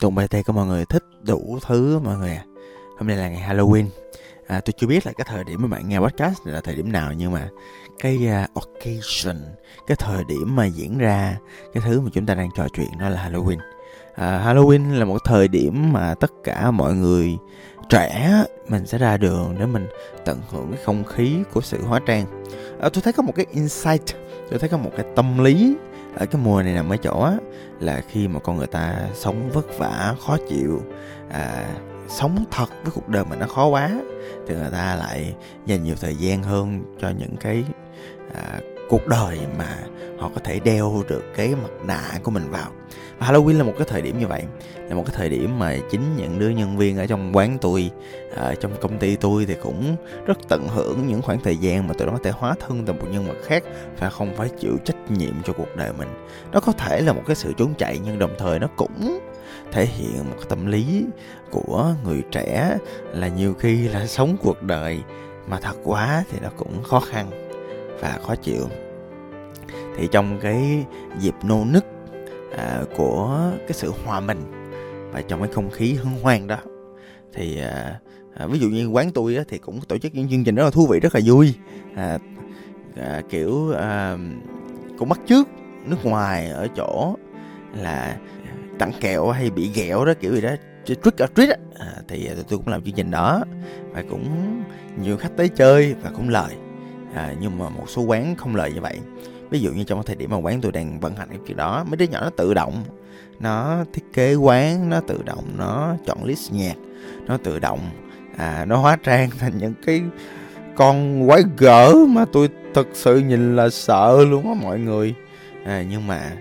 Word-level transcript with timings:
tuần 0.00 0.14
BT 0.14 0.36
của 0.46 0.52
mọi 0.52 0.66
người 0.66 0.84
thích 0.84 1.04
đủ 1.22 1.58
thứ 1.66 1.98
mọi 1.98 2.16
người 2.16 2.30
à. 2.30 2.44
Hôm 2.98 3.08
nay 3.08 3.16
là 3.16 3.28
ngày 3.28 3.48
Halloween. 3.48 3.86
À, 4.46 4.60
tôi 4.60 4.72
chưa 4.76 4.86
biết 4.86 5.06
là 5.06 5.12
cái 5.12 5.26
thời 5.30 5.44
điểm 5.44 5.62
mà 5.62 5.68
bạn 5.68 5.88
nghe 5.88 5.98
podcast 5.98 6.38
là 6.44 6.60
thời 6.60 6.74
điểm 6.74 6.92
nào 6.92 7.12
nhưng 7.12 7.32
mà 7.32 7.48
cái 7.98 8.18
uh, 8.44 8.54
occasion, 8.54 9.36
cái 9.86 9.96
thời 9.96 10.24
điểm 10.24 10.56
mà 10.56 10.66
diễn 10.66 10.98
ra 10.98 11.36
cái 11.74 11.82
thứ 11.86 12.00
mà 12.00 12.10
chúng 12.12 12.26
ta 12.26 12.34
đang 12.34 12.48
trò 12.56 12.66
chuyện 12.76 12.88
đó 13.00 13.08
là 13.08 13.28
Halloween. 13.30 13.58
À, 14.14 14.42
Halloween 14.46 14.98
là 14.98 15.04
một 15.04 15.18
thời 15.24 15.48
điểm 15.48 15.92
mà 15.92 16.14
tất 16.14 16.32
cả 16.44 16.70
mọi 16.70 16.94
người 16.94 17.36
trẻ 17.88 18.44
mình 18.68 18.86
sẽ 18.86 18.98
ra 18.98 19.16
đường 19.16 19.56
để 19.58 19.66
mình 19.66 19.86
tận 20.24 20.40
hưởng 20.50 20.72
cái 20.72 20.84
không 20.84 21.04
khí 21.04 21.36
của 21.52 21.60
sự 21.60 21.82
hóa 21.84 22.00
trang. 22.06 22.26
À, 22.80 22.88
tôi 22.88 23.02
thấy 23.02 23.12
có 23.12 23.22
một 23.22 23.32
cái 23.36 23.46
insight, 23.50 24.16
tôi 24.50 24.58
thấy 24.58 24.68
có 24.68 24.76
một 24.76 24.90
cái 24.96 25.06
tâm 25.16 25.44
lý 25.44 25.76
ở 26.20 26.26
cái 26.26 26.42
mùa 26.44 26.62
này 26.62 26.74
nằm 26.74 26.88
ở 26.88 26.96
chỗ 26.96 27.22
á, 27.22 27.36
là 27.80 28.02
khi 28.08 28.28
mà 28.28 28.40
con 28.40 28.56
người 28.56 28.66
ta 28.66 28.94
sống 29.14 29.50
vất 29.52 29.78
vả 29.78 30.14
khó 30.26 30.36
chịu 30.48 30.82
à, 31.30 31.74
sống 32.08 32.44
thật 32.50 32.66
với 32.82 32.92
cuộc 32.94 33.08
đời 33.08 33.24
mà 33.30 33.36
nó 33.36 33.46
khó 33.46 33.66
quá 33.66 33.90
thì 34.46 34.54
người 34.54 34.70
ta 34.72 34.94
lại 34.94 35.34
dành 35.66 35.84
nhiều 35.84 35.94
thời 36.00 36.16
gian 36.16 36.42
hơn 36.42 36.96
cho 37.00 37.08
những 37.18 37.36
cái 37.40 37.64
à, 38.34 38.60
cuộc 38.88 39.06
đời 39.06 39.38
mà 39.58 39.76
họ 40.20 40.30
có 40.34 40.40
thể 40.44 40.60
đeo 40.60 41.04
được 41.08 41.24
cái 41.36 41.48
mặt 41.48 41.70
nạ 41.84 42.02
của 42.22 42.30
mình 42.30 42.50
vào. 42.50 42.70
Và 43.18 43.26
Halloween 43.26 43.58
là 43.58 43.64
một 43.64 43.72
cái 43.78 43.86
thời 43.90 44.02
điểm 44.02 44.18
như 44.18 44.26
vậy, 44.26 44.42
là 44.88 44.94
một 44.94 45.02
cái 45.06 45.14
thời 45.16 45.28
điểm 45.28 45.58
mà 45.58 45.76
chính 45.90 46.16
những 46.16 46.38
đứa 46.38 46.48
nhân 46.48 46.76
viên 46.76 46.98
ở 46.98 47.06
trong 47.06 47.36
quán 47.36 47.58
tôi 47.60 47.90
ở 48.34 48.54
trong 48.54 48.72
công 48.80 48.98
ty 48.98 49.16
tôi 49.16 49.44
thì 49.46 49.54
cũng 49.62 49.96
rất 50.26 50.38
tận 50.48 50.68
hưởng 50.68 51.06
những 51.06 51.22
khoảng 51.22 51.40
thời 51.40 51.56
gian 51.56 51.88
mà 51.88 51.94
tụi 51.94 52.06
nó 52.06 52.12
có 52.12 52.18
thể 52.22 52.30
hóa 52.30 52.54
thân 52.60 52.86
thành 52.86 52.98
một 52.98 53.06
nhân 53.10 53.26
vật 53.26 53.36
khác 53.44 53.64
và 53.98 54.10
không 54.10 54.36
phải 54.36 54.48
chịu 54.58 54.76
trách 54.84 55.10
nhiệm 55.10 55.34
cho 55.44 55.52
cuộc 55.52 55.76
đời 55.76 55.92
mình. 55.98 56.08
Nó 56.52 56.60
có 56.60 56.72
thể 56.72 57.00
là 57.00 57.12
một 57.12 57.22
cái 57.26 57.36
sự 57.36 57.52
trốn 57.52 57.74
chạy 57.78 57.98
nhưng 58.04 58.18
đồng 58.18 58.34
thời 58.38 58.58
nó 58.58 58.66
cũng 58.76 59.18
thể 59.72 59.86
hiện 59.86 60.18
một 60.18 60.34
cái 60.36 60.46
tâm 60.48 60.66
lý 60.66 61.04
của 61.50 61.94
người 62.04 62.22
trẻ 62.30 62.78
là 63.12 63.28
nhiều 63.28 63.54
khi 63.54 63.88
là 63.88 64.06
sống 64.16 64.36
cuộc 64.42 64.62
đời 64.62 65.00
mà 65.46 65.60
thật 65.60 65.76
quá 65.84 66.24
thì 66.30 66.38
nó 66.42 66.48
cũng 66.56 66.82
khó 66.82 67.00
khăn 67.00 67.30
và 68.00 68.18
khó 68.26 68.34
chịu 68.34 68.68
thì 70.00 70.08
trong 70.12 70.38
cái 70.42 70.86
dịp 71.18 71.34
nô 71.42 71.64
nức 71.64 71.84
à, 72.56 72.82
của 72.96 73.50
cái 73.58 73.72
sự 73.72 73.92
hòa 74.04 74.20
mình 74.20 74.38
và 75.12 75.22
trong 75.22 75.40
cái 75.42 75.50
không 75.52 75.70
khí 75.70 75.94
hân 75.94 76.12
hoan 76.22 76.46
đó 76.46 76.56
thì 77.32 77.60
à, 77.60 78.00
à, 78.34 78.46
ví 78.46 78.58
dụ 78.58 78.68
như 78.68 78.86
quán 78.86 79.10
tôi 79.10 79.36
á, 79.36 79.44
thì 79.48 79.58
cũng 79.58 79.80
tổ 79.80 79.98
chức 79.98 80.14
những 80.14 80.28
chương 80.28 80.44
trình 80.44 80.54
rất 80.54 80.64
là 80.64 80.70
thú 80.70 80.86
vị 80.86 81.00
rất 81.00 81.14
là 81.14 81.20
vui. 81.24 81.54
À, 81.96 82.18
à, 82.96 83.22
kiểu 83.28 83.72
à, 83.72 84.16
cũng 84.98 85.08
bắt 85.08 85.20
trước 85.26 85.48
nước 85.86 86.04
ngoài 86.04 86.50
ở 86.50 86.68
chỗ 86.76 87.16
là 87.76 88.16
tặng 88.78 88.92
kẹo 89.00 89.28
hay 89.30 89.50
bị 89.50 89.70
ghẹo 89.74 90.04
đó 90.04 90.12
kiểu 90.20 90.34
gì 90.34 90.40
đó 90.40 90.50
trick 90.84 91.06
or 91.06 91.30
treat 91.36 91.48
á. 91.48 91.56
À, 91.78 91.92
thì 92.08 92.26
à, 92.26 92.34
tôi 92.48 92.58
cũng 92.58 92.68
làm 92.68 92.82
chương 92.82 92.94
trình 92.94 93.10
đó 93.10 93.44
và 93.92 94.04
cũng 94.10 94.26
nhiều 95.02 95.16
khách 95.16 95.36
tới 95.36 95.48
chơi 95.48 95.94
và 96.02 96.10
cũng 96.16 96.28
lời. 96.28 96.54
À, 97.14 97.34
nhưng 97.40 97.58
mà 97.58 97.68
một 97.68 97.84
số 97.86 98.02
quán 98.02 98.36
không 98.36 98.56
lời 98.56 98.72
như 98.72 98.80
vậy 98.80 98.98
ví 99.50 99.60
dụ 99.60 99.72
như 99.72 99.84
trong 99.84 99.98
cái 99.98 100.04
thời 100.06 100.16
điểm 100.16 100.30
mà 100.30 100.36
quán 100.36 100.60
tôi 100.60 100.72
đang 100.72 101.00
vận 101.00 101.16
hành 101.16 101.28
cái 101.28 101.38
chuyện 101.46 101.56
đó 101.56 101.84
mấy 101.88 101.96
đứa 101.96 102.06
nhỏ 102.06 102.20
nó 102.20 102.30
tự 102.30 102.54
động 102.54 102.84
nó 103.40 103.84
thiết 103.92 104.02
kế 104.12 104.34
quán 104.34 104.88
nó 104.88 105.00
tự 105.00 105.22
động 105.24 105.44
nó 105.58 105.96
chọn 106.06 106.24
list 106.24 106.52
nhạc 106.52 106.76
nó 107.26 107.36
tự 107.36 107.58
động 107.58 107.80
à, 108.36 108.64
nó 108.64 108.76
hóa 108.76 108.96
trang 109.02 109.30
thành 109.38 109.58
những 109.58 109.74
cái 109.86 110.02
con 110.76 111.26
quái 111.28 111.42
gở 111.56 111.94
mà 112.08 112.24
tôi 112.32 112.48
thật 112.74 112.88
sự 112.92 113.18
nhìn 113.18 113.56
là 113.56 113.70
sợ 113.70 114.24
luôn 114.28 114.48
á 114.48 114.54
mọi 114.62 114.78
người. 114.78 115.14
À, 115.64 115.84
nhưng 115.90 116.06
mà 116.06 116.32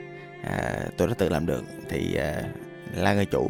à, 0.43 0.79
tôi 0.97 1.07
đã 1.07 1.13
tự 1.13 1.29
làm 1.29 1.45
được 1.45 1.63
thì 1.89 2.15
à, 2.15 2.43
là 2.95 3.13
người 3.13 3.25
chủ 3.25 3.49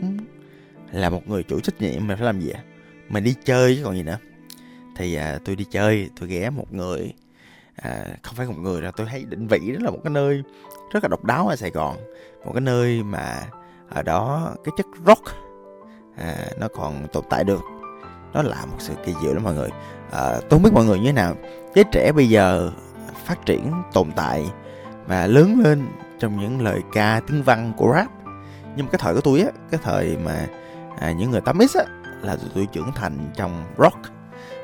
là 0.91 1.09
một 1.09 1.27
người 1.27 1.43
chủ 1.43 1.59
trách 1.59 1.81
nhiệm 1.81 2.07
mình 2.07 2.17
phải 2.17 2.25
làm 2.25 2.41
gì 2.41 2.49
ạ? 2.49 2.63
Mình 3.09 3.23
đi 3.23 3.35
chơi 3.45 3.75
chứ 3.75 3.81
còn 3.83 3.95
gì 3.95 4.03
nữa. 4.03 4.17
Thì 4.95 5.15
à, 5.15 5.39
tôi 5.45 5.55
đi 5.55 5.65
chơi 5.71 6.09
tôi 6.19 6.29
ghé 6.29 6.49
một 6.49 6.73
người 6.73 7.13
à, 7.81 8.05
không 8.23 8.35
phải 8.35 8.47
một 8.47 8.57
người 8.57 8.81
là 8.81 8.91
tôi 8.91 9.07
thấy 9.11 9.25
định 9.25 9.47
vị 9.47 9.71
đó 9.71 9.79
là 9.83 9.91
một 9.91 9.99
cái 10.03 10.11
nơi 10.11 10.43
rất 10.91 11.03
là 11.03 11.07
độc 11.07 11.23
đáo 11.23 11.47
ở 11.47 11.55
Sài 11.55 11.69
Gòn. 11.69 11.97
Một 12.45 12.51
cái 12.53 12.61
nơi 12.61 13.03
mà 13.03 13.41
ở 13.89 14.03
đó 14.03 14.51
cái 14.63 14.73
chất 14.77 14.85
rock 15.05 15.23
à, 16.17 16.35
nó 16.59 16.67
còn 16.67 17.07
tồn 17.07 17.23
tại 17.29 17.43
được. 17.43 17.61
Đó 18.33 18.41
là 18.41 18.65
một 18.65 18.77
sự 18.79 18.93
kỳ 19.05 19.13
diệu 19.21 19.33
đó 19.33 19.39
mọi 19.43 19.53
người. 19.53 19.69
À, 20.11 20.31
tôi 20.31 20.49
không 20.49 20.63
biết 20.63 20.73
mọi 20.73 20.85
người 20.85 20.99
như 20.99 21.05
thế 21.05 21.11
nào. 21.11 21.35
Giới 21.75 21.85
trẻ 21.91 22.11
bây 22.11 22.29
giờ 22.29 22.71
phát 23.25 23.45
triển 23.45 23.71
tồn 23.93 24.11
tại 24.15 24.45
và 25.07 25.27
lớn 25.27 25.61
lên 25.63 25.87
trong 26.19 26.39
những 26.39 26.61
lời 26.61 26.81
ca 26.93 27.21
tiếng 27.27 27.43
văn 27.43 27.73
của 27.77 27.93
rap. 27.95 28.07
Nhưng 28.75 28.85
mà 28.85 28.91
cái 28.91 28.99
thời 29.03 29.13
của 29.13 29.21
tôi 29.21 29.39
á 29.39 29.49
cái 29.71 29.79
thời 29.83 30.17
mà 30.17 30.47
à, 30.99 31.11
những 31.11 31.31
người 31.31 31.41
8x 31.41 31.79
á 31.79 31.85
là 32.21 32.35
tụi 32.35 32.49
tôi 32.55 32.67
trưởng 32.71 32.91
thành 32.95 33.29
trong 33.35 33.63
rock. 33.77 33.97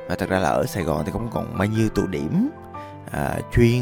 Và 0.07 0.15
thật 0.15 0.29
ra 0.29 0.39
là 0.39 0.49
ở 0.49 0.65
Sài 0.65 0.83
Gòn 0.83 1.05
thì 1.05 1.11
cũng 1.11 1.29
còn 1.33 1.57
bao 1.57 1.67
nhiêu 1.67 1.89
tụ 1.89 2.07
điểm 2.07 2.49
à, 3.11 3.39
chuyên 3.53 3.81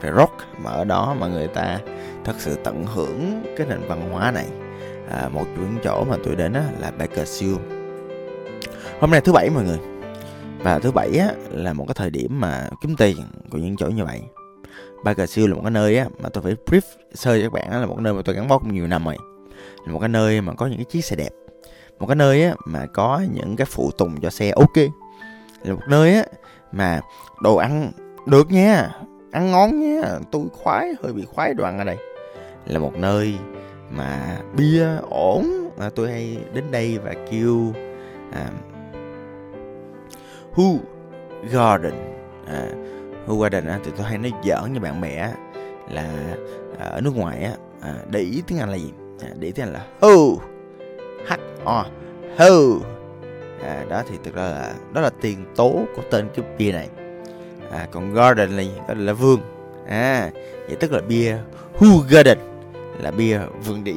về 0.00 0.10
rock 0.16 0.32
mà 0.58 0.70
ở 0.70 0.84
đó 0.84 1.16
mà 1.18 1.26
người 1.26 1.48
ta 1.48 1.78
thật 2.24 2.34
sự 2.38 2.56
tận 2.64 2.84
hưởng 2.86 3.42
cái 3.56 3.66
nền 3.66 3.80
văn 3.88 4.10
hóa 4.10 4.30
này. 4.30 4.46
À, 5.10 5.28
một 5.28 5.44
chuyến 5.56 5.62
những 5.72 5.78
chỗ 5.84 6.04
mà 6.04 6.16
tôi 6.24 6.36
đến 6.36 6.52
á, 6.52 6.64
là 6.78 6.92
Bakersfield 6.98 7.58
hôm 9.00 9.10
nay 9.10 9.20
thứ 9.20 9.32
bảy 9.32 9.50
mọi 9.50 9.64
người 9.64 9.78
và 10.58 10.78
thứ 10.78 10.92
bảy 10.92 11.18
á, 11.18 11.28
là 11.50 11.72
một 11.72 11.84
cái 11.88 11.94
thời 11.94 12.10
điểm 12.10 12.40
mà 12.40 12.68
kiếm 12.82 12.96
tiền 12.96 13.16
của 13.50 13.58
những 13.58 13.76
chỗ 13.76 13.86
như 13.86 14.04
vậy. 14.04 14.20
Bakersfield 15.04 15.48
là 15.48 15.54
một 15.54 15.60
cái 15.62 15.70
nơi 15.70 15.96
á, 15.96 16.06
mà 16.22 16.28
tôi 16.28 16.42
phải 16.42 16.56
brief 16.66 16.80
sơ 17.14 17.38
cho 17.38 17.42
các 17.42 17.52
bạn 17.52 17.70
á, 17.70 17.78
là 17.78 17.86
một 17.86 17.94
cái 17.94 18.02
nơi 18.02 18.14
mà 18.14 18.22
tôi 18.24 18.34
gắn 18.34 18.48
bó 18.48 18.58
cũng 18.58 18.74
nhiều 18.74 18.86
năm 18.86 19.04
rồi. 19.04 19.16
Là 19.86 19.92
một 19.92 19.98
cái 19.98 20.08
nơi 20.08 20.40
mà 20.40 20.52
có 20.54 20.66
những 20.66 20.76
cái 20.76 20.84
chiếc 20.84 21.04
xe 21.04 21.16
đẹp 21.16 21.30
một 21.98 22.06
cái 22.06 22.16
nơi 22.16 22.44
á, 22.44 22.54
mà 22.64 22.86
có 22.94 23.22
những 23.34 23.56
cái 23.56 23.66
phụ 23.70 23.90
tùng 23.98 24.20
cho 24.20 24.30
xe 24.30 24.50
ok. 24.50 24.76
Là 25.64 25.74
một 25.74 25.82
nơi 25.88 26.14
á, 26.14 26.24
mà 26.72 27.00
đồ 27.42 27.56
ăn 27.56 27.92
được 28.26 28.50
nha 28.50 28.90
ăn 29.32 29.50
ngon 29.50 29.80
nha. 29.80 30.18
Tôi 30.30 30.42
khoái 30.52 30.92
hơi 31.02 31.12
bị 31.12 31.24
khoái 31.24 31.54
đoạn 31.54 31.78
ở 31.78 31.84
đây. 31.84 31.96
Là 32.66 32.78
một 32.78 32.96
nơi 32.96 33.34
mà 33.90 34.38
bia 34.56 34.86
ổn. 35.10 35.70
À, 35.78 35.90
tôi 35.94 36.10
hay 36.10 36.38
đến 36.54 36.64
đây 36.70 36.98
và 36.98 37.14
kêu 37.30 37.72
à, 38.32 38.50
Who 40.54 40.78
Garden. 41.50 41.94
À, 42.46 42.68
Who 43.26 43.40
Garden 43.40 43.66
á, 43.66 43.78
thì 43.84 43.92
tôi 43.96 44.06
hay 44.06 44.18
nói 44.18 44.32
giỡn 44.44 44.70
với 44.70 44.80
bạn 44.80 45.00
bè 45.00 45.32
là 45.90 46.34
à, 46.78 46.86
ở 46.86 47.00
nước 47.00 47.16
ngoài 47.16 47.42
á 47.44 47.52
à, 47.80 47.94
để 48.10 48.20
ý 48.20 48.42
tiếng 48.46 48.58
Anh 48.58 48.68
là 48.68 48.76
gì? 48.76 48.92
À, 49.22 49.28
để 49.38 49.46
ý 49.46 49.52
tiếng 49.52 49.66
Anh 49.66 49.72
là 49.72 49.86
Who 50.00 50.36
H 51.26 51.32
O 51.64 51.86
Who 52.36 52.78
à, 53.64 53.84
đó 53.88 54.02
thì 54.08 54.16
thực 54.24 54.34
ra 54.34 54.42
là 54.42 54.74
đó 54.92 55.00
là 55.00 55.10
tiền 55.20 55.44
tố 55.56 55.84
của 55.96 56.02
tên 56.10 56.28
cái 56.34 56.44
bia 56.58 56.72
này 56.72 56.88
à, 57.72 57.86
còn 57.90 58.14
garden 58.14 58.50
là 58.50 58.62
gì? 58.62 58.72
Garden 58.88 59.06
là 59.06 59.12
vườn. 59.12 59.40
À 59.88 60.30
vậy 60.66 60.76
tức 60.80 60.92
là 60.92 61.00
bia 61.00 61.36
who 61.78 62.00
garden 62.10 62.38
là 62.98 63.10
bia 63.10 63.38
vườn 63.64 63.84
đỉ 63.84 63.94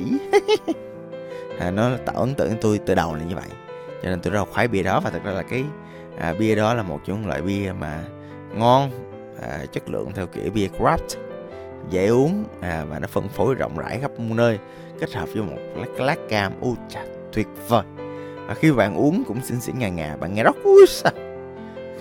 à, 1.60 1.72
nó 1.72 1.90
tạo 2.06 2.16
ấn 2.16 2.36
tượng 2.36 2.48
với 2.48 2.58
tôi 2.62 2.80
từ 2.86 2.96
đầu 2.96 3.16
là 3.16 3.24
như 3.24 3.36
vậy. 3.36 3.50
Cho 4.04 4.10
nên 4.10 4.20
tôi 4.22 4.34
rất 4.34 4.40
là 4.40 4.46
khoái 4.46 4.68
bia 4.68 4.84
đó 4.84 5.00
và 5.00 5.10
thật 5.10 5.24
ra 5.24 5.32
là 5.32 5.42
cái 5.42 5.64
à, 6.18 6.34
bia 6.40 6.56
đó 6.56 6.74
là 6.74 6.84
một 6.84 7.00
trong 7.06 7.28
loại 7.28 7.42
bia 7.42 7.74
mà 7.80 8.04
ngon 8.54 8.92
à, 9.42 9.66
chất 9.72 9.90
lượng 9.90 10.12
theo 10.16 10.28
kiểu 10.28 10.52
bia 10.54 10.68
craft. 10.80 11.18
Dễ 11.90 12.08
uống 12.08 12.44
à, 12.62 12.86
và 12.90 13.00
nó 13.00 13.08
phân 13.08 13.28
phối 13.28 13.56
rộng 13.56 13.78
rãi 13.78 14.00
khắp 14.02 14.12
muôn 14.18 14.38
nơi 14.38 14.60
kết 15.00 15.14
hợp 15.14 15.30
với 15.34 15.44
một 15.44 15.58
lát, 15.76 16.00
lát 16.00 16.30
cam. 16.30 16.52
U 16.62 16.76
chà, 16.90 17.04
tuyệt 17.34 17.48
vời. 17.68 17.84
Và 18.48 18.54
khi 18.54 18.72
bạn 18.72 18.96
uống 18.96 19.24
cũng 19.28 19.42
xinh 19.42 19.62
xỉn 19.62 19.80
ngà 19.80 19.90
ngà 19.90 20.18
bạn 20.20 20.34
nghe 20.34 20.44
rất 20.44 20.56
ui 20.64 20.86
sao 20.88 21.12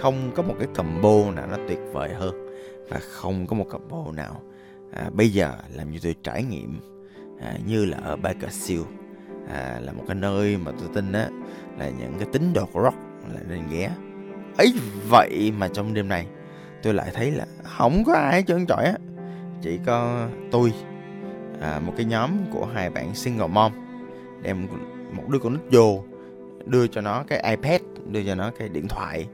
không 0.04 0.30
có 0.34 0.42
một 0.42 0.54
cái 0.58 0.68
combo 0.74 1.30
nào 1.30 1.46
nó 1.46 1.56
tuyệt 1.68 1.78
vời 1.92 2.14
hơn 2.14 2.46
và 2.88 2.98
không 2.98 3.46
có 3.46 3.56
một 3.56 3.66
combo 3.70 4.12
nào 4.12 4.42
à, 4.92 5.10
bây 5.12 5.28
giờ 5.28 5.52
làm 5.74 5.90
như 5.90 5.98
tôi 6.02 6.14
trải 6.22 6.42
nghiệm 6.42 6.80
à, 7.40 7.54
như 7.66 7.84
là 7.84 7.98
ở 8.02 8.16
Bakersfield 8.16 8.84
à, 9.48 9.80
là 9.82 9.92
một 9.92 10.04
cái 10.06 10.14
nơi 10.14 10.56
mà 10.56 10.72
tôi 10.80 10.88
tin 10.94 11.12
á 11.12 11.28
là 11.78 11.90
những 11.90 12.12
cái 12.18 12.28
tín 12.32 12.52
đồ 12.54 12.66
của 12.72 12.82
rock 12.82 12.96
là 13.34 13.40
nên 13.48 13.62
ghé. 13.70 13.90
Ấy 14.56 14.74
vậy 15.08 15.52
mà 15.58 15.68
trong 15.68 15.94
đêm 15.94 16.08
này 16.08 16.26
tôi 16.82 16.94
lại 16.94 17.10
thấy 17.14 17.30
là 17.30 17.46
không 17.62 18.04
có 18.06 18.12
ai 18.12 18.42
trơn 18.42 18.66
trọi 18.66 18.84
á 18.84 18.94
chỉ 19.62 19.78
có 19.86 20.28
tôi 20.50 20.72
à, 21.60 21.80
một 21.86 21.92
cái 21.96 22.06
nhóm 22.06 22.30
của 22.52 22.66
hai 22.74 22.90
bạn 22.90 23.14
single 23.14 23.46
mom 23.46 23.72
đem 24.42 24.66
một 25.12 25.28
đứa 25.28 25.38
con 25.38 25.52
nít 25.52 25.62
vô 25.72 26.04
đưa 26.66 26.86
cho 26.86 27.00
nó 27.00 27.24
cái 27.26 27.44
ipad 27.50 27.80
đưa 28.10 28.24
cho 28.24 28.34
nó 28.34 28.50
cái 28.58 28.68
điện 28.68 28.88
thoại 28.88 29.26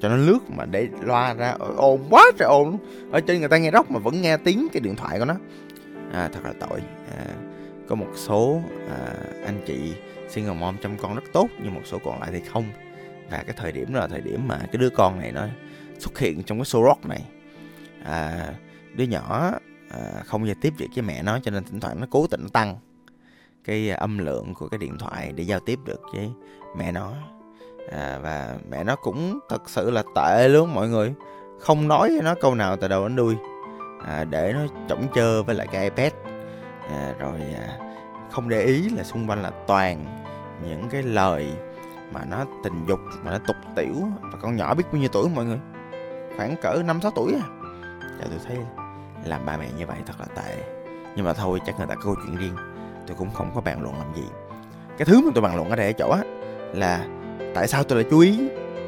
cho 0.00 0.08
nó 0.08 0.16
lướt 0.16 0.38
mà 0.48 0.64
để 0.64 0.88
loa 1.00 1.34
ra. 1.34 1.56
Ồn 1.76 2.06
quá 2.10 2.24
trời 2.38 2.48
ồn 2.48 2.78
ở 3.12 3.20
trên 3.20 3.40
người 3.40 3.48
ta 3.48 3.58
nghe 3.58 3.70
rock 3.70 3.90
mà 3.90 3.98
vẫn 3.98 4.22
nghe 4.22 4.36
tiếng 4.36 4.68
cái 4.72 4.80
điện 4.80 4.96
thoại 4.96 5.18
của 5.18 5.24
nó. 5.24 5.34
À, 6.12 6.28
thật 6.32 6.40
là 6.44 6.52
tội. 6.60 6.82
À, 7.16 7.24
có 7.88 7.94
một 7.94 8.08
số 8.14 8.60
à, 8.90 9.14
anh 9.44 9.62
chị 9.66 9.94
single 10.28 10.54
mom 10.54 10.76
chăm 10.82 10.98
con 10.98 11.14
rất 11.14 11.24
tốt 11.32 11.48
nhưng 11.62 11.74
một 11.74 11.80
số 11.84 11.98
còn 12.04 12.20
lại 12.20 12.30
thì 12.32 12.40
không. 12.40 12.64
Và 13.30 13.42
cái 13.46 13.54
thời 13.58 13.72
điểm 13.72 13.92
đó 13.92 14.00
là 14.00 14.08
thời 14.08 14.20
điểm 14.20 14.48
mà 14.48 14.58
cái 14.58 14.78
đứa 14.78 14.90
con 14.90 15.18
này 15.18 15.32
nó 15.32 15.46
xuất 15.98 16.18
hiện 16.18 16.42
trong 16.42 16.58
cái 16.58 16.64
show 16.64 16.86
rock 16.86 17.06
này. 17.06 17.24
À, 18.04 18.48
đứa 18.94 19.04
nhỏ 19.04 19.52
à, 19.90 20.22
không 20.24 20.46
giao 20.46 20.56
tiếp 20.60 20.72
được 20.78 20.86
với 20.94 21.02
mẹ 21.02 21.22
nó 21.22 21.38
cho 21.42 21.50
nên 21.50 21.64
thỉnh 21.64 21.80
thoảng 21.80 22.00
nó 22.00 22.06
cố 22.10 22.26
tình 22.26 22.48
tăng 22.48 22.76
cái 23.64 23.90
à, 23.90 23.96
âm 23.96 24.18
lượng 24.18 24.54
của 24.54 24.68
cái 24.68 24.78
điện 24.78 24.98
thoại 24.98 25.32
để 25.36 25.44
giao 25.44 25.60
tiếp 25.60 25.78
được 25.84 26.00
với 26.12 26.30
mẹ 26.78 26.92
nó 26.92 27.14
à, 27.90 28.18
và 28.22 28.54
mẹ 28.70 28.84
nó 28.84 28.96
cũng 28.96 29.38
thật 29.48 29.62
sự 29.66 29.90
là 29.90 30.02
tệ 30.14 30.48
luôn 30.48 30.74
mọi 30.74 30.88
người. 30.88 31.14
Không 31.60 31.88
nói 31.88 32.08
với 32.08 32.22
nó 32.22 32.34
câu 32.40 32.54
nào 32.54 32.76
từ 32.76 32.88
đầu 32.88 33.08
đến 33.08 33.16
đuôi. 33.16 33.36
À, 34.06 34.24
để 34.24 34.52
nó 34.52 34.60
chổng 34.88 35.06
chơ 35.14 35.42
với 35.42 35.54
lại 35.54 35.66
cái 35.72 35.84
ipad. 35.84 36.12
À, 36.90 37.14
rồi 37.18 37.40
à, 37.56 37.78
không 38.30 38.48
để 38.48 38.62
ý 38.62 38.88
là 38.88 39.02
xung 39.02 39.30
quanh 39.30 39.42
là 39.42 39.50
toàn 39.66 40.04
những 40.68 40.88
cái 40.90 41.02
lời 41.02 41.52
mà 42.12 42.20
nó 42.30 42.44
tình 42.64 42.86
dục 42.86 43.00
mà 43.24 43.30
nó 43.30 43.38
tục 43.46 43.56
tiểu. 43.76 43.94
Và 44.20 44.38
con 44.40 44.56
nhỏ 44.56 44.74
biết 44.74 44.84
bao 44.92 45.00
nhiêu 45.00 45.08
tuổi 45.12 45.28
mọi 45.34 45.44
người? 45.44 45.58
Khoảng 46.36 46.56
cỡ 46.62 46.82
năm 46.84 47.00
sáu 47.02 47.10
tuổi 47.14 47.32
à. 47.32 47.46
Trời 48.00 48.28
tôi 48.30 48.38
thấy 48.46 48.56
làm 49.24 49.46
ba 49.46 49.56
mẹ 49.56 49.68
như 49.78 49.86
vậy 49.86 49.98
thật 50.06 50.14
là 50.18 50.26
tệ. 50.42 50.64
Nhưng 51.16 51.24
mà 51.24 51.32
thôi 51.32 51.60
chắc 51.66 51.78
người 51.78 51.86
ta 51.86 51.94
có 51.94 52.00
câu 52.04 52.14
chuyện 52.14 52.36
riêng. 52.36 52.56
Tôi 53.06 53.16
cũng 53.18 53.30
không 53.30 53.50
có 53.54 53.60
bàn 53.60 53.82
luận 53.82 53.98
làm 53.98 54.14
gì. 54.14 54.24
Cái 54.98 55.06
thứ 55.06 55.20
mà 55.20 55.30
tôi 55.34 55.42
bàn 55.42 55.56
luận 55.56 55.70
ở 55.70 55.76
đây 55.76 55.86
ở 55.86 55.92
chỗ 55.92 56.10
á 56.10 56.22
Là 56.72 57.06
tại 57.56 57.68
sao 57.68 57.84
tôi 57.84 57.98
lại 57.98 58.10
chú 58.10 58.18
ý 58.18 58.38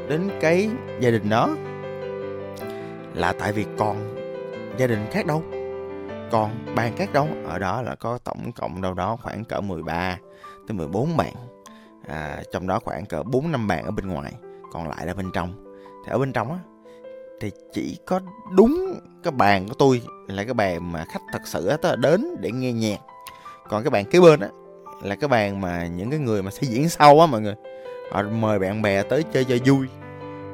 đến 0.07 0.29
cái 0.41 0.69
gia 0.99 1.11
đình 1.11 1.29
đó? 1.29 1.49
Là 3.13 3.33
tại 3.39 3.51
vì 3.51 3.65
còn 3.77 4.15
gia 4.77 4.87
đình 4.87 5.05
khác 5.11 5.25
đâu. 5.25 5.43
Còn 6.31 6.75
bàn 6.75 6.93
khác 6.97 7.13
đâu. 7.13 7.27
Ở 7.47 7.59
đó 7.59 7.81
là 7.81 7.95
có 7.95 8.17
tổng 8.23 8.51
cộng 8.51 8.81
đâu 8.81 8.93
đó 8.93 9.17
khoảng 9.21 9.45
cỡ 9.45 9.61
13 9.61 10.17
tới 10.67 10.77
14 10.77 11.17
bạn. 11.17 11.33
À, 12.07 12.43
Trong 12.51 12.67
đó 12.67 12.79
khoảng 12.79 13.05
cỡ 13.05 13.23
4 13.23 13.51
năm 13.51 13.67
bạn 13.67 13.85
ở 13.85 13.91
bên 13.91 14.07
ngoài 14.07 14.33
Còn 14.71 14.89
lại 14.89 15.05
là 15.05 15.13
bên 15.13 15.31
trong. 15.33 15.77
Thì 16.05 16.11
ở 16.11 16.17
bên 16.17 16.33
trong 16.33 16.51
á 16.51 16.59
thì 17.41 17.51
chỉ 17.73 17.97
có 18.05 18.19
đúng 18.55 18.99
cái 19.23 19.31
bàn 19.31 19.67
của 19.67 19.75
tôi 19.79 20.01
là 20.27 20.43
cái 20.43 20.53
bàn 20.53 20.91
mà 20.91 21.05
khách 21.13 21.21
thật 21.31 21.41
sự 21.45 21.67
á 21.67 21.95
đến 21.95 22.35
để 22.39 22.51
nghe 22.51 22.73
nhạc. 22.73 22.99
Còn 23.69 23.83
cái 23.83 23.89
bàn 23.89 24.05
kế 24.05 24.19
bên 24.19 24.39
á 24.39 24.49
là 25.03 25.15
cái 25.15 25.27
bàn 25.27 25.61
mà 25.61 25.87
những 25.87 26.09
cái 26.09 26.19
người 26.19 26.43
mà 26.43 26.51
sẽ 26.51 26.59
diễn 26.61 26.89
sau 26.89 27.19
á 27.19 27.25
mọi 27.25 27.41
người 27.41 27.55
họ 28.11 28.23
mời 28.23 28.59
bạn 28.59 28.81
bè 28.81 29.03
tới 29.03 29.23
chơi 29.23 29.43
cho 29.43 29.55
vui. 29.65 29.87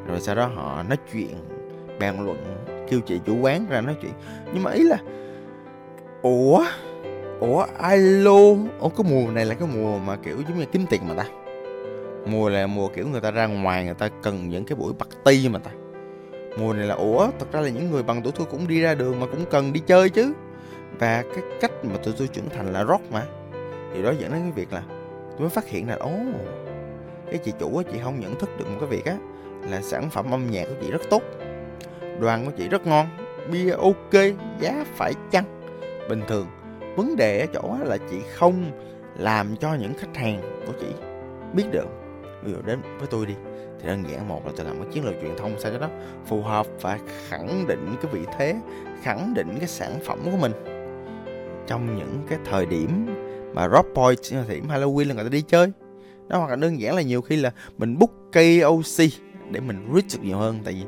Rồi 0.07 0.22
sau 0.22 0.36
đó 0.36 0.46
họ 0.56 0.84
nói 0.84 0.98
chuyện, 1.13 1.36
bàn 2.00 2.25
luận, 2.25 2.38
kêu 2.90 3.00
chị 3.00 3.19
chủ 3.25 3.38
quán 3.42 3.66
ra 3.69 3.81
nói 3.81 3.96
chuyện. 4.02 4.12
Nhưng 4.54 4.63
mà 4.63 4.72
ý 4.72 4.84
là, 4.84 4.98
ủa? 6.22 6.66
Ủa, 7.40 7.66
alo? 7.80 8.40
Ủa, 8.80 8.90
cái 8.90 9.06
mùa 9.10 9.31
này 9.31 9.46
là 9.46 9.56
cái 9.56 9.68
mùa 9.75 10.00
mà 10.00 10.16
kiểu 10.16 10.38
giống 10.48 10.60
như 10.60 10.66
kiếm 10.66 10.86
tiền 10.90 11.02
mà 11.07 11.16
ta. 11.16 11.25
Mùa 12.25 12.50
là 12.50 12.68
mùa 12.68 12.88
kiểu 12.88 13.07
người 13.07 13.22
ta 13.22 13.31
ra 13.31 13.48
ngoài 13.48 13.86
người 13.86 13.94
ta 13.94 14.10
cần 14.24 14.50
những 14.50 14.66
cái 14.66 14.75
buổi 14.75 14.94
party 14.94 15.50
mà 15.50 15.60
ta. 15.60 15.72
Mùa 16.58 16.74
này 16.74 16.88
là, 16.88 16.96
ủa, 16.96 17.28
thật 17.40 17.51
ra 17.51 17.62
là 17.62 17.69
những 17.69 17.92
người 17.92 18.04
bằng 18.04 18.22
tuổi 18.24 18.34
tôi 18.36 18.48
cũng 18.51 18.68
đi 18.68 18.81
ra 18.81 18.96
đường 18.96 19.19
mà 19.19 19.25
cũng 19.25 19.46
cần 19.51 19.74
đi 19.74 19.80
chơi 19.80 20.10
chứ. 20.10 20.34
Và 21.00 21.24
cái 21.36 21.44
cách 21.62 21.72
mà 21.84 21.98
tụi 21.98 22.13
tôi 22.18 22.28
trưởng 22.28 22.50
thành 22.50 22.74
là 22.74 22.86
rock 22.86 23.12
mà. 23.12 23.24
Thì 23.94 24.04
đó 24.04 24.12
dẫn 24.19 24.31
đến 24.31 24.42
cái 24.42 24.51
việc 24.51 24.74
là 24.74 24.84
tôi 25.31 25.40
mới 25.40 25.50
phát 25.50 25.68
hiện 25.68 25.88
là 25.88 25.96
ố 25.96 26.12
cái 27.31 27.38
chị 27.38 27.54
chủ 27.60 27.81
chị 27.92 28.00
không 28.04 28.19
nhận 28.19 28.36
thức 28.36 28.50
được 28.57 28.66
một 28.69 28.77
cái 28.80 28.89
việc 28.89 29.06
á, 29.06 29.18
là 29.69 29.81
sản 29.81 30.10
phẩm 30.10 30.31
âm 30.31 30.51
nhạc 30.51 30.66
của 30.66 30.75
chị 30.81 30.92
rất 30.92 31.01
tốt, 31.10 31.22
đoàn 32.19 32.45
của 32.45 32.51
chị 32.57 32.68
rất 32.68 32.88
ngon, 32.88 33.07
bia 33.51 33.72
ok, 33.72 34.13
giá 34.60 34.86
phải 34.95 35.13
chăng? 35.31 35.62
Bình 36.10 36.22
thường, 36.27 36.48
vấn 36.95 37.16
đề 37.16 37.39
ở 37.39 37.45
chỗ 37.54 37.77
là 37.83 37.98
chị 38.12 38.18
không 38.33 38.72
làm 39.18 39.56
cho 39.56 39.74
những 39.74 39.94
khách 39.94 40.16
hàng 40.16 40.42
của 40.68 40.74
chị 40.80 40.88
biết 41.54 41.63
được. 41.72 41.88
Ví 42.44 42.51
dụ 42.51 42.57
đến 42.66 42.80
với 42.98 43.07
tôi 43.12 43.25
đi, 43.25 43.33
thì 43.80 43.88
đơn 43.88 44.04
giản 44.12 44.27
một 44.27 44.45
là 44.45 44.51
tôi 44.57 44.66
làm 44.66 44.77
cái 44.77 44.88
chiến 44.94 45.06
lược 45.06 45.16
truyền 45.22 45.38
thông 45.38 45.60
sao 45.60 45.72
cho 45.72 45.77
nó 45.77 45.89
phù 46.25 46.42
hợp 46.42 46.68
và 46.81 47.00
khẳng 47.30 47.68
định 47.68 47.95
cái 48.01 48.12
vị 48.12 48.22
thế, 48.38 48.56
khẳng 49.04 49.33
định 49.33 49.56
cái 49.60 49.68
sản 49.68 50.00
phẩm 50.06 50.19
của 50.31 50.38
mình. 50.38 50.51
Trong 51.68 51.98
những 51.98 52.19
cái 52.30 52.39
thời 52.45 52.66
điểm 52.66 53.06
mà 53.54 53.69
Rock 53.69 53.95
point 53.95 54.19
thời 54.48 54.56
điểm 54.56 54.68
Halloween 54.68 55.07
là 55.07 55.13
người 55.13 55.24
ta 55.24 55.30
đi 55.30 55.42
chơi 55.42 55.72
đó, 56.27 56.38
hoặc 56.38 56.50
là 56.50 56.56
đơn 56.56 56.80
giản 56.80 56.95
là 56.95 57.01
nhiều 57.01 57.22
khi 57.22 57.36
là 57.36 57.51
mình 57.77 57.98
book 58.00 58.12
KOC 58.33 59.10
để 59.51 59.60
mình 59.60 59.88
reach 59.94 60.13
được 60.13 60.19
nhiều 60.24 60.38
hơn. 60.38 60.60
Tại 60.63 60.74
vì, 60.74 60.83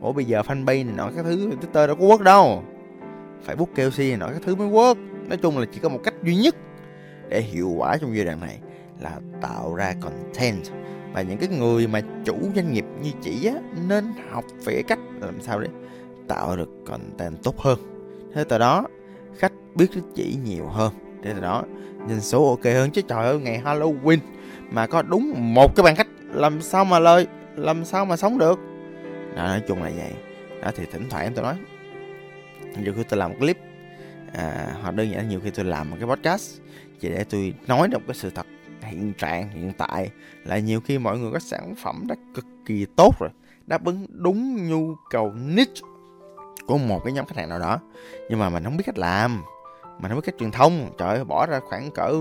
ủa, 0.00 0.12
bây 0.12 0.24
giờ 0.24 0.40
fanpage 0.40 0.86
này 0.86 0.94
nọ, 0.96 1.10
các 1.16 1.24
thứ, 1.24 1.50
Twitter 1.60 1.86
đâu 1.86 1.96
có 1.96 2.04
work 2.04 2.22
đâu. 2.22 2.62
Phải 3.42 3.56
book 3.56 3.68
KOC 3.76 3.98
này 3.98 4.16
nọ, 4.16 4.26
các 4.26 4.42
thứ 4.42 4.54
mới 4.54 4.68
work. 4.68 4.94
Nói 5.28 5.38
chung 5.42 5.58
là 5.58 5.66
chỉ 5.72 5.80
có 5.82 5.88
một 5.88 6.00
cách 6.04 6.14
duy 6.24 6.36
nhất 6.36 6.56
để 7.28 7.40
hiệu 7.40 7.70
quả 7.76 7.96
trong 7.96 8.16
giai 8.16 8.24
đoạn 8.24 8.40
này 8.40 8.58
là 9.00 9.20
tạo 9.40 9.74
ra 9.74 9.94
content. 10.00 10.64
Và 11.12 11.22
những 11.22 11.38
cái 11.38 11.48
người 11.48 11.86
mà 11.86 12.00
chủ 12.24 12.36
doanh 12.54 12.72
nghiệp 12.72 12.84
như 13.02 13.10
chị 13.22 13.46
á, 13.46 13.54
nên 13.88 14.04
học 14.30 14.44
về 14.64 14.82
cách 14.88 14.98
làm 15.20 15.40
sao 15.40 15.60
để 15.60 15.68
tạo 16.28 16.56
được 16.56 16.68
content 16.86 17.42
tốt 17.42 17.58
hơn. 17.58 17.78
Thế 18.34 18.44
từ 18.44 18.58
đó, 18.58 18.86
khách 19.36 19.52
biết 19.74 19.86
đến 19.94 20.04
chị 20.14 20.36
nhiều 20.44 20.66
hơn 20.66 20.92
để 21.22 21.34
đó 21.40 21.64
nhìn 22.08 22.20
số 22.20 22.48
ok 22.48 22.64
hơn 22.64 22.90
chứ 22.90 23.02
trời 23.02 23.24
ơi 23.24 23.38
ngày 23.38 23.62
Halloween 23.64 24.18
mà 24.70 24.86
có 24.86 25.02
đúng 25.02 25.54
một 25.54 25.76
cái 25.76 25.84
bàn 25.84 25.96
khách 25.96 26.08
làm 26.32 26.62
sao 26.62 26.84
mà 26.84 26.98
lời 26.98 27.26
làm 27.56 27.84
sao 27.84 28.04
mà 28.04 28.16
sống 28.16 28.38
được. 28.38 28.58
Đó, 29.36 29.44
nói 29.44 29.62
chung 29.68 29.82
là 29.82 29.90
vậy. 29.96 30.12
Đó 30.62 30.70
thì 30.76 30.84
thỉnh 30.92 31.06
thoảng 31.10 31.32
tôi 31.34 31.44
nói 31.44 31.54
nhiều 32.78 32.92
khi 32.96 33.02
tôi 33.02 33.18
làm 33.18 33.30
một 33.30 33.36
clip 33.38 33.58
à, 34.32 34.76
hoặc 34.82 34.94
đơn 34.94 35.10
giản 35.10 35.28
nhiều 35.28 35.40
khi 35.44 35.50
tôi 35.50 35.64
làm 35.64 35.90
một 35.90 35.96
cái 36.00 36.08
podcast 36.08 36.60
chỉ 37.00 37.08
để 37.08 37.24
tôi 37.24 37.54
nói 37.66 37.88
được 37.88 37.98
cái 38.06 38.14
sự 38.14 38.30
thật 38.30 38.46
hiện 38.82 39.12
trạng 39.18 39.50
hiện 39.50 39.72
tại 39.78 40.10
là 40.44 40.58
nhiều 40.58 40.80
khi 40.80 40.98
mọi 40.98 41.18
người 41.18 41.32
có 41.32 41.38
sản 41.38 41.74
phẩm 41.82 42.04
đã 42.08 42.14
cực 42.34 42.44
kỳ 42.66 42.86
tốt 42.96 43.14
rồi 43.20 43.30
đáp 43.66 43.84
ứng 43.84 44.06
đúng 44.10 44.68
nhu 44.68 44.94
cầu 45.10 45.32
niche 45.32 45.80
của 46.66 46.78
một 46.78 47.00
cái 47.04 47.12
nhóm 47.12 47.26
khách 47.26 47.36
hàng 47.36 47.48
nào 47.48 47.58
đó 47.58 47.78
nhưng 48.30 48.38
mà 48.38 48.50
mình 48.50 48.64
không 48.64 48.76
biết 48.76 48.84
cách 48.86 48.98
làm 48.98 49.42
mà 50.00 50.08
nó 50.08 50.14
biết 50.14 50.20
cách 50.24 50.34
truyền 50.38 50.50
thông, 50.50 50.90
trời 50.98 51.08
ơi, 51.08 51.24
bỏ 51.24 51.46
ra 51.46 51.60
khoảng 51.68 51.90
cỡ 51.90 52.12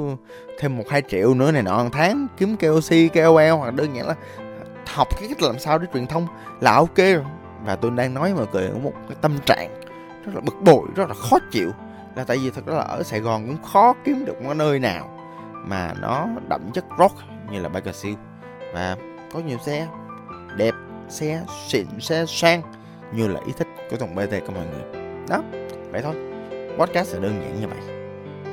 thêm 0.60 0.78
một 0.78 0.84
hai 0.90 1.02
triệu 1.08 1.34
nữa 1.34 1.52
này 1.52 1.64
nọ 1.64 1.78
hàng 1.78 1.92
tháng, 1.92 2.28
kiếm 2.38 2.56
KOC, 2.58 3.14
KOL 3.14 3.50
hoặc 3.50 3.74
đơn 3.74 3.96
giản 3.96 4.08
là 4.08 4.16
học 4.88 5.08
cái 5.20 5.30
cách 5.30 5.42
làm 5.42 5.60
sao 5.60 5.78
để 5.78 5.88
truyền 5.94 6.08
thông 6.08 6.28
là 6.62 6.76
ok 6.76 6.98
rồi. 6.98 7.24
Và 7.66 7.76
tôi 7.76 7.92
đang 7.92 8.14
nói 8.14 8.34
mọi 8.34 8.46
người 8.54 8.70
một 8.70 8.94
cái 9.08 9.18
tâm 9.22 9.38
trạng 9.46 9.82
rất 10.26 10.36
là 10.36 10.42
bực 10.42 10.56
bội, 10.62 10.88
rất 10.96 11.10
là 11.10 11.16
khó 11.16 11.38
chịu. 11.52 11.72
Là 12.16 12.24
tại 12.24 12.38
vì 12.38 12.50
thật 12.50 12.66
ra 12.66 12.76
là 12.76 12.84
ở 12.84 13.04
Sài 13.04 13.20
Gòn 13.20 13.48
cũng 13.48 13.64
khó 13.64 13.94
kiếm 14.04 14.26
được 14.26 14.42
một 14.42 14.54
nơi 14.54 14.80
nào 14.80 15.10
mà 15.54 15.94
nó 16.02 16.28
đậm 16.50 16.72
chất 16.74 16.86
rock 17.00 17.16
như 17.52 17.62
là 17.62 17.70
Baker 17.70 17.96
Seal 17.96 18.16
và 18.74 18.96
có 19.34 19.40
nhiều 19.40 19.58
xe 19.66 19.88
đẹp, 20.56 20.74
xe 21.10 21.42
xịn, 21.68 21.86
xe 22.00 22.26
sang 22.28 22.62
như 23.14 23.28
là 23.28 23.40
ý 23.46 23.54
thích 23.58 23.68
của 23.90 23.98
dòng 23.98 24.16
BT 24.16 24.32
của 24.48 24.54
mọi 24.54 24.66
người. 24.66 25.04
Đó, 25.30 25.42
vậy 25.92 26.02
thôi 26.02 26.29
podcast 26.80 27.14
là 27.14 27.20
đơn 27.20 27.42
giản 27.42 27.62
như 27.62 27.68
vậy 27.68 28.00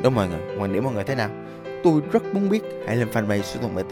đúng 0.02 0.14
mọi 0.14 0.28
người, 0.28 0.40
quan 0.58 0.72
điểm 0.72 0.84
mọi 0.84 0.94
người 0.94 1.04
thế 1.04 1.14
nào? 1.14 1.30
Tôi 1.84 2.00
rất 2.12 2.34
muốn 2.34 2.48
biết, 2.48 2.62
hãy 2.86 2.96
lên 2.96 3.08
fanpage 3.08 3.42
của 3.54 3.60
thùng 3.62 3.74
BT 3.74 3.90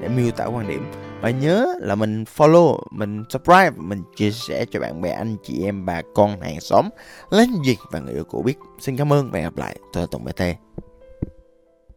để 0.00 0.08
miêu 0.16 0.30
tả 0.30 0.44
quan 0.44 0.68
điểm. 0.68 0.86
Và 1.20 1.30
nhớ 1.30 1.74
là 1.80 1.94
mình 1.94 2.24
follow, 2.36 2.78
mình 2.90 3.24
subscribe, 3.28 3.70
mình 3.76 4.02
chia 4.16 4.30
sẻ 4.30 4.64
cho 4.70 4.80
bạn 4.80 5.02
bè, 5.02 5.10
anh 5.10 5.36
chị 5.42 5.64
em, 5.64 5.86
bà 5.86 6.02
con, 6.14 6.40
hàng 6.40 6.60
xóm, 6.60 6.88
láng 7.30 7.62
giềng 7.66 7.78
và 7.90 7.98
người 7.98 8.14
yêu 8.14 8.24
cũ 8.24 8.42
biết. 8.42 8.58
Xin 8.78 8.96
cảm 8.96 9.12
ơn 9.12 9.30
và 9.30 9.38
hẹn 9.38 9.46
gặp 9.46 9.56
lại, 9.56 9.76
tôi 9.92 10.02
là 10.02 10.06
tùng 10.10 10.24
bt 10.24 10.42